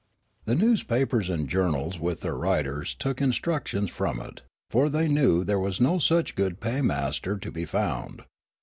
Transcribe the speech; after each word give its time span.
The 0.45 0.55
newspapers 0.55 1.29
and 1.29 1.47
journals 1.47 1.99
with 1.99 2.21
their 2.21 2.33
writers 2.33 2.95
took 2.95 3.21
instructions 3.21 3.91
from 3.91 4.19
it; 4.19 4.41
for 4.71 4.89
they 4.89 5.07
knew 5.07 5.43
there 5.43 5.59
was 5.59 5.79
no 5.79 5.99
such 5.99 6.33
good 6.33 6.59
paymaster 6.59 7.37
to 7.37 7.51
be 7.51 7.65
found. 7.65 8.23